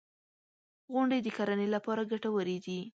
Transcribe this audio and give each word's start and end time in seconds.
•غونډۍ 0.93 1.19
د 1.23 1.27
کرنې 1.37 1.67
لپاره 1.75 2.01
ګټورې 2.11 2.57
دي. 2.65 2.79